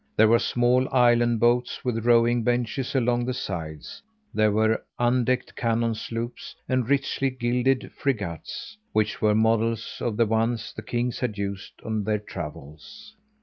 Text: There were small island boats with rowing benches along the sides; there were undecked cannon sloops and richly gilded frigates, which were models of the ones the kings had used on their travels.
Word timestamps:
There 0.15 0.27
were 0.29 0.39
small 0.39 0.89
island 0.91 1.39
boats 1.39 1.85
with 1.85 2.07
rowing 2.07 2.41
benches 2.43 2.95
along 2.95 3.25
the 3.27 3.35
sides; 3.35 4.01
there 4.33 4.51
were 4.51 4.83
undecked 4.97 5.55
cannon 5.55 5.93
sloops 5.93 6.55
and 6.67 6.89
richly 6.89 7.29
gilded 7.29 7.91
frigates, 7.91 8.75
which 8.93 9.21
were 9.21 9.35
models 9.35 9.97
of 10.01 10.17
the 10.17 10.25
ones 10.25 10.73
the 10.75 10.81
kings 10.81 11.19
had 11.19 11.37
used 11.37 11.73
on 11.85 12.03
their 12.03 12.17
travels. 12.17 13.13